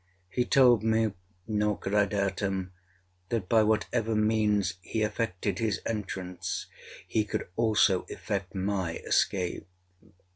He 0.31 0.45
told 0.45 0.81
me, 0.81 1.11
nor 1.47 1.77
could 1.77 1.93
I 1.93 2.05
doubt 2.07 2.39
him, 2.39 2.73
that, 3.29 3.47
by 3.47 3.61
whatever 3.61 4.15
means 4.15 4.73
he 4.81 5.03
effected 5.03 5.59
his 5.59 5.79
entrance, 5.85 6.65
he 7.07 7.23
could 7.23 7.47
also 7.55 8.07
effect 8.09 8.55
my 8.55 8.95
escape. 9.05 9.67